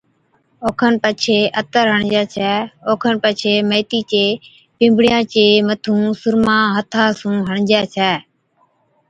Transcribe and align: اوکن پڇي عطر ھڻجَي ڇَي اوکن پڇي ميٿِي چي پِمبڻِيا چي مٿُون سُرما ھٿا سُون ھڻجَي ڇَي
اوکن 0.67 0.93
پڇي 1.03 1.39
عطر 1.59 1.85
ھڻجَي 1.95 2.23
ڇَي 2.33 2.53
اوکن 2.89 3.15
پڇي 3.23 3.53
ميٿِي 3.69 3.99
چي 4.11 4.25
پِمبڻِيا 4.77 5.19
چي 5.33 5.45
مٿُون 5.67 6.03
سُرما 6.21 6.57
ھٿا 6.75 7.03
سُون 7.19 7.35
ھڻجَي 7.49 7.81
ڇَي 7.95 8.11